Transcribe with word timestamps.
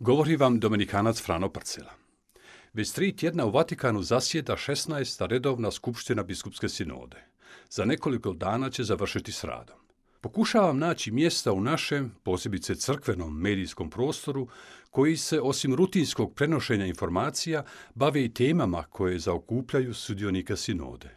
Govori 0.00 0.36
vam 0.36 0.60
Dominikanac 0.60 1.22
Frano 1.22 1.52
Parcela. 1.52 1.90
Već 2.72 2.90
tri 2.90 3.16
tjedna 3.16 3.46
u 3.46 3.50
Vatikanu 3.50 4.02
zasjeda 4.02 4.56
16. 4.56 5.26
redovna 5.26 5.70
skupština 5.70 6.22
biskupske 6.22 6.68
sinode. 6.68 7.16
Za 7.70 7.84
nekoliko 7.84 8.32
dana 8.32 8.70
će 8.70 8.84
završiti 8.84 9.32
s 9.32 9.44
radom. 9.44 9.76
Pokušavam 10.20 10.78
naći 10.78 11.10
mjesta 11.10 11.52
u 11.52 11.60
našem, 11.60 12.14
posebice 12.22 12.74
crkvenom 12.74 13.40
medijskom 13.40 13.90
prostoru, 13.90 14.48
koji 14.90 15.16
se, 15.16 15.40
osim 15.40 15.74
rutinskog 15.74 16.34
prenošenja 16.34 16.86
informacija, 16.86 17.64
bave 17.94 18.24
i 18.24 18.34
temama 18.34 18.82
koje 18.82 19.18
zaokupljaju 19.18 19.94
sudionike 19.94 20.56
sinode. 20.56 21.16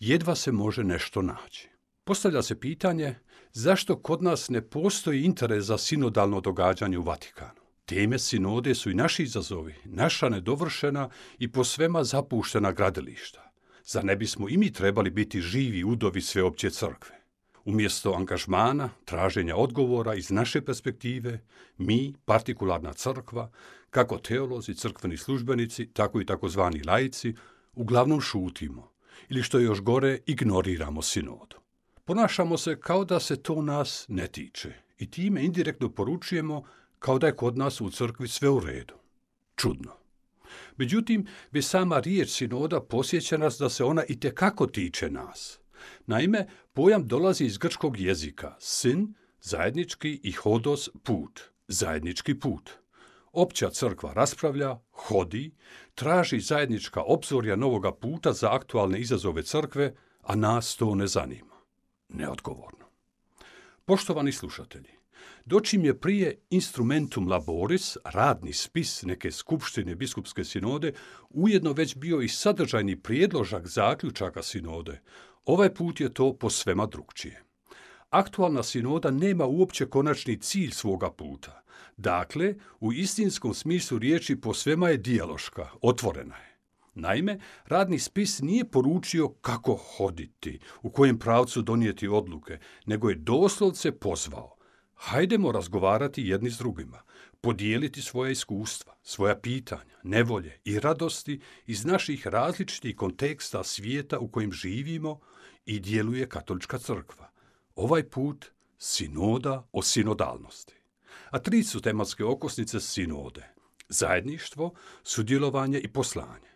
Jedva 0.00 0.34
se 0.34 0.52
može 0.52 0.84
nešto 0.84 1.22
naći. 1.22 1.68
Postavlja 2.04 2.42
se 2.42 2.60
pitanje 2.60 3.14
zašto 3.52 3.98
kod 3.98 4.22
nas 4.22 4.48
ne 4.48 4.62
postoji 4.62 5.24
interes 5.24 5.64
za 5.64 5.78
sinodalno 5.78 6.40
događanje 6.40 6.98
u 6.98 7.02
Vatikanu. 7.02 7.59
Teme 7.90 8.18
sinode 8.18 8.74
su 8.74 8.90
i 8.90 8.94
naši 8.94 9.22
izazovi, 9.22 9.74
naša 9.84 10.28
nedovršena 10.28 11.08
i 11.38 11.52
po 11.52 11.64
svema 11.64 12.04
zapuštena 12.04 12.72
gradilišta. 12.72 13.52
Za 13.84 14.02
ne 14.02 14.16
bismo 14.16 14.48
i 14.48 14.56
mi 14.56 14.72
trebali 14.72 15.10
biti 15.10 15.40
živi 15.40 15.84
udovi 15.84 16.20
sveopće 16.20 16.70
crkve? 16.70 17.20
Umjesto 17.64 18.12
angažmana, 18.12 18.90
traženja 19.04 19.56
odgovora 19.56 20.14
iz 20.14 20.30
naše 20.30 20.60
perspektive, 20.60 21.40
mi, 21.78 22.14
partikularna 22.24 22.92
crkva, 22.92 23.50
kako 23.90 24.18
teolozi, 24.18 24.74
crkveni 24.74 25.16
službenici, 25.16 25.86
tako 25.92 26.20
i 26.20 26.26
takozvani 26.26 26.82
laici, 26.82 27.34
uglavnom 27.74 28.20
šutimo 28.20 28.92
ili 29.28 29.42
što 29.42 29.58
je 29.58 29.64
još 29.64 29.80
gore, 29.80 30.18
ignoriramo 30.26 31.02
sinodu. 31.02 31.56
Ponašamo 32.04 32.58
se 32.58 32.80
kao 32.80 33.04
da 33.04 33.20
se 33.20 33.42
to 33.42 33.62
nas 33.62 34.04
ne 34.08 34.26
tiče 34.26 34.72
i 34.98 35.10
time 35.10 35.44
indirektno 35.44 35.88
poručujemo 35.88 36.64
kao 37.00 37.18
da 37.18 37.26
je 37.26 37.36
kod 37.36 37.58
nas 37.58 37.80
u 37.80 37.90
crkvi 37.90 38.28
sve 38.28 38.48
u 38.48 38.60
redu. 38.60 38.94
Čudno. 39.56 39.92
Međutim, 40.76 41.26
bi 41.50 41.62
sama 41.62 42.00
riječ 42.00 42.30
sinoda 42.30 42.80
posjeća 42.80 43.36
nas 43.36 43.58
da 43.58 43.68
se 43.68 43.84
ona 43.84 44.04
i 44.08 44.20
tekako 44.20 44.66
tiče 44.66 45.10
nas. 45.10 45.58
Naime, 46.06 46.48
pojam 46.72 47.06
dolazi 47.06 47.44
iz 47.44 47.58
grčkog 47.58 48.00
jezika. 48.00 48.56
Sin, 48.58 49.14
zajednički 49.40 50.20
i 50.22 50.32
hodos, 50.32 50.88
put. 51.02 51.40
Zajednički 51.68 52.38
put. 52.38 52.70
Opća 53.32 53.70
crkva 53.70 54.12
raspravlja, 54.12 54.78
hodi, 54.90 55.54
traži 55.94 56.40
zajednička 56.40 57.02
obzorja 57.02 57.56
novoga 57.56 57.92
puta 57.92 58.32
za 58.32 58.54
aktualne 58.54 59.00
izazove 59.00 59.42
crkve, 59.42 59.94
a 60.22 60.36
nas 60.36 60.76
to 60.76 60.94
ne 60.94 61.06
zanima. 61.06 61.56
Neodgovorno. 62.08 62.84
Poštovani 63.84 64.32
slušatelji, 64.32 64.99
dočim 65.44 65.84
je 65.84 66.00
prije 66.00 66.38
instrumentum 66.50 67.28
laboris, 67.28 67.96
radni 68.04 68.52
spis 68.52 69.02
neke 69.02 69.30
skupštine 69.30 69.94
biskupske 69.94 70.44
sinode, 70.44 70.92
ujedno 71.30 71.72
već 71.72 71.96
bio 71.96 72.20
i 72.20 72.28
sadržajni 72.28 72.96
prijedložak 72.96 73.66
zaključaka 73.66 74.42
sinode, 74.42 75.00
ovaj 75.44 75.74
put 75.74 76.00
je 76.00 76.14
to 76.14 76.36
po 76.36 76.50
svema 76.50 76.86
drugčije. 76.86 77.42
Aktualna 78.10 78.62
sinoda 78.62 79.10
nema 79.10 79.46
uopće 79.46 79.86
konačni 79.86 80.36
cilj 80.36 80.70
svoga 80.70 81.10
puta. 81.10 81.62
Dakle, 81.96 82.54
u 82.80 82.92
istinskom 82.92 83.54
smislu 83.54 83.98
riječi 83.98 84.40
po 84.40 84.54
svema 84.54 84.88
je 84.88 84.96
dijaloška, 84.96 85.68
otvorena 85.82 86.36
je. 86.36 86.50
Naime, 86.94 87.38
radni 87.66 87.98
spis 87.98 88.40
nije 88.40 88.64
poručio 88.64 89.28
kako 89.28 89.74
hoditi, 89.74 90.58
u 90.82 90.90
kojem 90.90 91.18
pravcu 91.18 91.62
donijeti 91.62 92.08
odluke, 92.08 92.58
nego 92.86 93.08
je 93.08 93.14
doslovce 93.14 93.92
pozvao 93.92 94.59
Hajdemo 95.00 95.52
razgovarati 95.52 96.22
jedni 96.22 96.50
s 96.50 96.58
drugima, 96.58 97.02
podijeliti 97.40 98.02
svoja 98.02 98.30
iskustva, 98.30 98.94
svoja 99.02 99.36
pitanja, 99.36 99.96
nevolje 100.02 100.60
i 100.64 100.80
radosti 100.80 101.40
iz 101.66 101.84
naših 101.84 102.26
različitih 102.26 102.96
konteksta 102.96 103.64
svijeta 103.64 104.18
u 104.18 104.28
kojem 104.28 104.52
živimo 104.52 105.20
i 105.66 105.80
djeluje 105.80 106.28
katolička 106.28 106.78
crkva. 106.78 107.30
Ovaj 107.74 108.02
put 108.08 108.46
sinoda 108.78 109.68
o 109.72 109.82
sinodalnosti. 109.82 110.74
A 111.30 111.38
tri 111.38 111.62
su 111.62 111.80
tematske 111.80 112.24
okosnice 112.24 112.80
sinode. 112.80 113.54
Zajedništvo, 113.88 114.74
sudjelovanje 115.02 115.78
i 115.78 115.88
poslanje. 115.88 116.50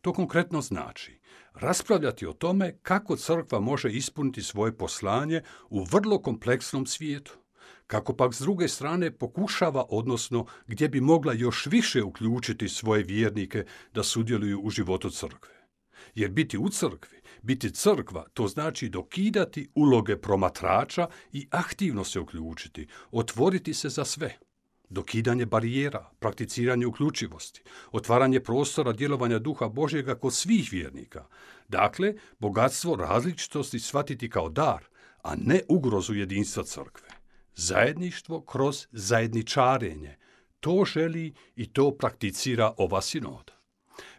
To 0.00 0.12
konkretno 0.12 0.60
znači 0.60 1.20
raspravljati 1.54 2.26
o 2.26 2.32
tome 2.32 2.78
kako 2.82 3.16
crkva 3.16 3.60
može 3.60 3.92
ispuniti 3.92 4.42
svoje 4.42 4.76
poslanje 4.76 5.42
u 5.70 5.84
vrlo 5.84 6.22
kompleksnom 6.22 6.86
svijetu 6.86 7.39
kako 7.86 8.16
pak 8.16 8.34
s 8.34 8.40
druge 8.40 8.68
strane 8.68 9.10
pokušava, 9.10 9.84
odnosno 9.88 10.46
gdje 10.66 10.88
bi 10.88 11.00
mogla 11.00 11.32
još 11.32 11.66
više 11.66 12.02
uključiti 12.02 12.68
svoje 12.68 13.04
vjernike 13.04 13.64
da 13.94 14.02
sudjeluju 14.02 14.60
u 14.60 14.70
životu 14.70 15.10
crkve. 15.10 15.60
Jer 16.14 16.30
biti 16.30 16.58
u 16.58 16.68
crkvi, 16.68 17.20
biti 17.42 17.70
crkva, 17.70 18.26
to 18.34 18.48
znači 18.48 18.88
dokidati 18.88 19.70
uloge 19.74 20.16
promatrača 20.16 21.08
i 21.32 21.46
aktivno 21.50 22.04
se 22.04 22.20
uključiti, 22.20 22.86
otvoriti 23.10 23.74
se 23.74 23.88
za 23.88 24.04
sve. 24.04 24.38
Dokidanje 24.88 25.46
barijera, 25.46 26.10
prakticiranje 26.18 26.86
uključivosti, 26.86 27.62
otvaranje 27.92 28.40
prostora 28.40 28.92
djelovanja 28.92 29.38
duha 29.38 29.68
Božjega 29.68 30.14
kod 30.14 30.34
svih 30.34 30.68
vjernika. 30.72 31.24
Dakle, 31.68 32.14
bogatstvo 32.38 32.96
različitosti 32.96 33.78
shvatiti 33.78 34.30
kao 34.30 34.48
dar, 34.48 34.84
a 35.22 35.34
ne 35.36 35.60
ugrozu 35.68 36.14
jedinstva 36.14 36.64
crkve 36.64 37.09
zajedništvo 37.60 38.40
kroz 38.40 38.86
zajedničarenje. 38.92 40.16
To 40.60 40.84
želi 40.84 41.34
i 41.56 41.72
to 41.72 41.90
prakticira 41.90 42.72
ova 42.76 43.02
sinoda. 43.02 43.60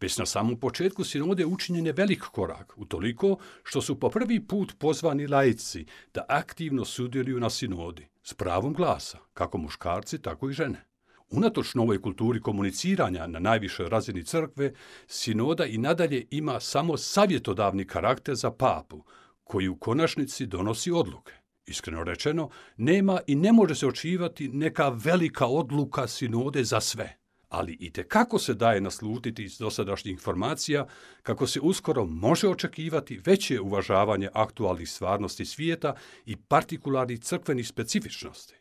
Već 0.00 0.18
na 0.18 0.26
samom 0.26 0.60
početku 0.60 1.04
sinode 1.04 1.46
učinjen 1.46 1.86
je 1.86 1.92
velik 1.92 2.20
korak, 2.20 2.72
utoliko 2.76 3.36
što 3.62 3.82
su 3.82 4.00
po 4.00 4.10
prvi 4.10 4.46
put 4.46 4.74
pozvani 4.78 5.26
laici 5.26 5.86
da 6.14 6.24
aktivno 6.28 6.84
sudjeluju 6.84 7.40
na 7.40 7.50
sinodi, 7.50 8.08
s 8.22 8.34
pravom 8.34 8.72
glasa, 8.72 9.18
kako 9.34 9.58
muškarci, 9.58 10.22
tako 10.22 10.50
i 10.50 10.52
žene. 10.52 10.84
Unatoč 11.30 11.74
novoj 11.74 12.02
kulturi 12.02 12.40
komuniciranja 12.40 13.26
na 13.26 13.38
najvišoj 13.38 13.88
razini 13.88 14.24
crkve, 14.24 14.72
sinoda 15.06 15.66
i 15.66 15.78
nadalje 15.78 16.26
ima 16.30 16.60
samo 16.60 16.96
savjetodavni 16.96 17.86
karakter 17.86 18.34
za 18.34 18.50
papu, 18.50 19.04
koji 19.44 19.68
u 19.68 19.76
konačnici 19.76 20.46
donosi 20.46 20.90
odluke. 20.90 21.32
Iskreno 21.68 22.04
rečeno, 22.04 22.50
nema 22.76 23.20
i 23.26 23.34
ne 23.34 23.52
može 23.52 23.74
se 23.74 23.86
očivati 23.86 24.48
neka 24.48 24.88
velika 24.88 25.46
odluka 25.46 26.08
sinode 26.08 26.64
za 26.64 26.80
sve. 26.80 27.18
Ali 27.48 27.72
i 27.72 27.92
kako 27.92 28.38
se 28.38 28.54
daje 28.54 28.80
naslutiti 28.80 29.44
iz 29.44 29.58
dosadašnjih 29.58 30.12
informacija 30.12 30.86
kako 31.22 31.46
se 31.46 31.60
uskoro 31.60 32.04
može 32.04 32.48
očekivati 32.48 33.20
veće 33.26 33.60
uvažavanje 33.60 34.28
aktualnih 34.34 34.90
stvarnosti 34.90 35.44
svijeta 35.44 35.94
i 36.26 36.36
partikularnih 36.36 37.20
crkvenih 37.20 37.68
specifičnosti. 37.68 38.54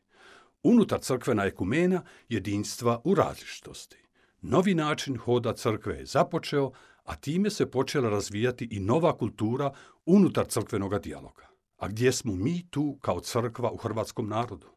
Unutar 0.64 1.00
crkvena 1.00 1.46
ekumena 1.46 2.02
jedinstva 2.30 3.02
u 3.04 3.16
različitosti. 3.16 3.98
Novi 4.42 4.76
način 4.76 5.18
hoda 5.18 5.54
crkve 5.54 5.96
je 5.96 6.06
započeo, 6.06 6.72
a 7.04 7.16
time 7.16 7.50
se 7.50 7.72
počela 7.72 8.10
razvijati 8.10 8.68
i 8.72 8.80
nova 8.80 9.18
kultura 9.18 9.72
unutar 10.06 10.46
crkvenog 10.46 11.00
dijaloga. 11.00 11.48
A 11.78 11.88
gdje 11.88 12.12
smo 12.12 12.36
mi 12.36 12.70
tu 12.70 12.98
kao 13.02 13.20
crkva 13.20 13.72
u 13.72 13.78
hrvatskom 13.78 14.30
narodu? 14.30 14.68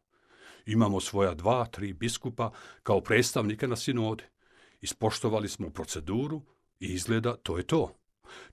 Imamo 0.65 0.99
svoja 0.99 1.33
dva, 1.33 1.65
tri 1.65 1.93
biskupa 1.93 2.51
kao 2.83 3.01
predstavnike 3.01 3.67
na 3.67 3.75
sinode. 3.75 4.23
Ispoštovali 4.81 5.49
smo 5.49 5.69
proceduru 5.69 6.41
i 6.79 6.85
izgleda 6.85 7.35
to 7.35 7.57
je 7.57 7.67
to. 7.67 7.97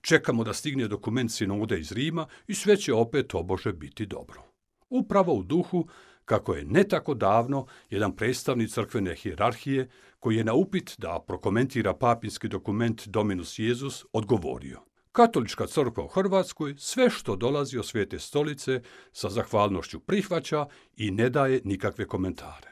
Čekamo 0.01 0.43
da 0.43 0.53
stigne 0.53 0.87
dokument 0.87 1.31
sinode 1.31 1.79
iz 1.79 1.91
Rima 1.91 2.27
i 2.47 2.53
sve 2.53 2.77
će 2.77 2.93
opet 2.93 3.35
obože 3.35 3.73
biti 3.73 4.05
dobro. 4.05 4.43
Upravo 4.89 5.33
u 5.33 5.43
duhu 5.43 5.87
kako 6.25 6.53
je 6.53 6.65
ne 6.65 6.83
tako 6.83 7.13
davno 7.13 7.65
jedan 7.89 8.15
predstavnik 8.15 8.69
crkvene 8.69 9.15
hijerarhije 9.15 9.89
koji 10.19 10.37
je 10.37 10.43
na 10.43 10.53
upit 10.53 10.95
da 10.97 11.23
prokomentira 11.27 11.93
papinski 11.93 12.47
dokument 12.47 13.07
Dominus 13.07 13.59
Jezus 13.59 14.05
odgovorio. 14.13 14.88
Katolička 15.11 15.67
crkva 15.67 16.03
u 16.03 16.07
Hrvatskoj 16.07 16.75
sve 16.77 17.09
što 17.09 17.35
dolazi 17.35 17.77
od 17.77 17.85
svete 17.85 18.19
stolice 18.19 18.81
sa 19.11 19.29
zahvalnošću 19.29 19.99
prihvaća 19.99 20.67
i 20.97 21.11
ne 21.11 21.29
daje 21.29 21.61
nikakve 21.63 22.07
komentare. 22.07 22.69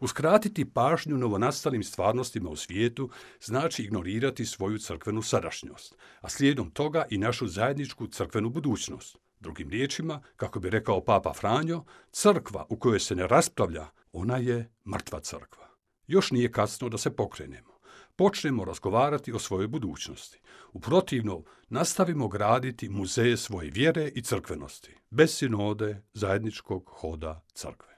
Uskratiti 0.00 0.64
pažnju 0.64 1.16
novonastalim 1.18 1.82
stvarnostima 1.82 2.50
u 2.50 2.56
svijetu 2.56 3.10
znači 3.40 3.82
ignorirati 3.82 4.46
svoju 4.46 4.78
crkvenu 4.78 5.22
sadašnjost, 5.22 5.96
a 6.20 6.28
slijedom 6.28 6.70
toga 6.70 7.06
i 7.10 7.18
našu 7.18 7.46
zajedničku 7.46 8.06
crkvenu 8.06 8.50
budućnost. 8.50 9.18
Drugim 9.40 9.70
riječima, 9.70 10.22
kako 10.36 10.60
bi 10.60 10.70
rekao 10.70 11.04
Papa 11.04 11.32
Franjo, 11.32 11.84
crkva 12.10 12.66
u 12.68 12.76
kojoj 12.76 13.00
se 13.00 13.14
ne 13.14 13.26
raspravlja, 13.26 13.86
ona 14.12 14.36
je 14.36 14.70
mrtva 14.86 15.20
crkva. 15.20 15.68
Još 16.06 16.30
nije 16.30 16.52
kasno 16.52 16.88
da 16.88 16.98
se 16.98 17.16
pokrenemo. 17.16 17.79
Počnemo 18.16 18.64
razgovarati 18.64 19.32
o 19.32 19.38
svojoj 19.38 19.68
budućnosti. 19.68 20.40
U 20.72 20.80
protivno, 20.80 21.42
nastavimo 21.68 22.28
graditi 22.28 22.88
muzeje 22.88 23.36
svoje 23.36 23.70
vjere 23.70 24.08
i 24.14 24.22
crkvenosti, 24.22 24.96
bez 25.10 25.34
sinode 25.36 26.02
zajedničkog 26.14 26.90
hoda 26.92 27.44
crkve. 27.54 27.89